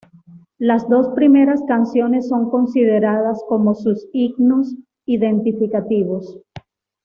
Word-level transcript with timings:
Las 0.57 0.89
dos 0.89 1.09
primeras 1.13 1.61
canciones 1.67 2.27
son 2.27 2.49
consideradas 2.49 3.39
como 3.47 3.75
sus 3.75 4.07
himnos 4.13 4.73
identificativos. 5.05 6.39